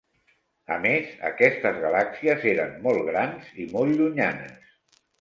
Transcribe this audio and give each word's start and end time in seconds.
A 0.75 0.77
més, 0.85 1.11
aquestes 1.29 1.77
galàxies 1.85 2.49
eren 2.55 2.75
molt 2.89 3.07
grans 3.13 3.55
i 3.67 3.71
molt 3.79 3.99
llunyanes. 4.03 4.79